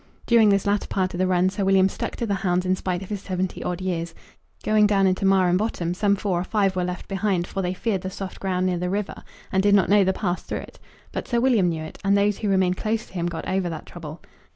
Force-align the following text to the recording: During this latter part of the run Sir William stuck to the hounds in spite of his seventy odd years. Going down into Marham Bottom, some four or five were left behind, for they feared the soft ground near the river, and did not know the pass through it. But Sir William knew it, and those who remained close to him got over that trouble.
During 0.25 0.49
this 0.49 0.65
latter 0.65 0.87
part 0.87 1.13
of 1.13 1.19
the 1.19 1.27
run 1.27 1.51
Sir 1.51 1.63
William 1.63 1.87
stuck 1.87 2.15
to 2.15 2.25
the 2.25 2.33
hounds 2.33 2.65
in 2.65 2.75
spite 2.75 3.03
of 3.03 3.09
his 3.09 3.21
seventy 3.21 3.63
odd 3.63 3.81
years. 3.81 4.15
Going 4.63 4.87
down 4.87 5.05
into 5.05 5.25
Marham 5.25 5.57
Bottom, 5.57 5.93
some 5.93 6.15
four 6.15 6.39
or 6.39 6.43
five 6.43 6.75
were 6.75 6.83
left 6.83 7.07
behind, 7.07 7.45
for 7.45 7.61
they 7.61 7.75
feared 7.75 8.01
the 8.01 8.09
soft 8.09 8.39
ground 8.39 8.65
near 8.65 8.79
the 8.79 8.89
river, 8.89 9.21
and 9.51 9.61
did 9.61 9.75
not 9.75 9.89
know 9.89 10.03
the 10.03 10.11
pass 10.11 10.41
through 10.41 10.61
it. 10.61 10.79
But 11.11 11.27
Sir 11.27 11.39
William 11.39 11.69
knew 11.69 11.83
it, 11.83 11.99
and 12.03 12.17
those 12.17 12.39
who 12.39 12.49
remained 12.49 12.77
close 12.77 13.05
to 13.05 13.13
him 13.13 13.27
got 13.27 13.47
over 13.47 13.69
that 13.69 13.85
trouble. 13.85 14.23